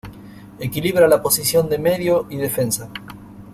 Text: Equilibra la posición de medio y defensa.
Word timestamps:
Equilibra 0.57 1.07
la 1.07 1.21
posición 1.21 1.69
de 1.69 1.77
medio 1.77 2.25
y 2.27 2.37
defensa. 2.37 2.89